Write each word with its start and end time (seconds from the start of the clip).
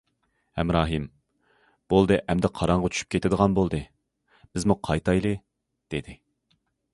ھەمراھىم« 0.59 1.03
بولدى، 1.93 2.17
ئەمدى 2.21 2.51
قاراڭغۇ 2.61 2.91
چۈشۈپ 2.95 3.11
كېتىدىغان 3.17 3.59
بولدى، 3.59 3.83
بىزمۇ 4.39 4.79
قايتايلى» 4.91 5.35
دېدى. 5.97 6.19